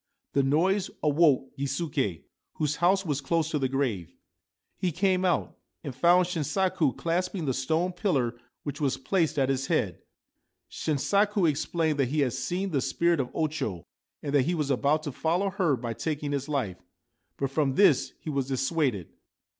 [0.33, 4.15] The noise awoke Gisuke, whose house was close to the grave.
[4.79, 8.33] He came out, and found Shinsaku clasping the stone pillar
[8.63, 10.01] which was placed at its head.
[10.71, 13.83] Shinsaku explained that he had seen the spirit of O Cho,
[14.23, 16.77] and that he was about to follow her by taking his life;
[17.37, 19.09] but from this he was dissuaded.